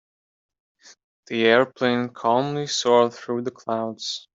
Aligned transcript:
The 1.27 1.45
airplane 1.45 2.09
calmly 2.09 2.65
soared 2.65 3.13
through 3.13 3.43
the 3.43 3.51
clouds. 3.51 4.27